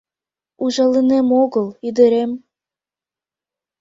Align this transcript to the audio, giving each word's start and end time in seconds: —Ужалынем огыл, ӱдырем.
—Ужалынем 0.63 1.27
огыл, 1.41 1.67
ӱдырем. 1.87 2.31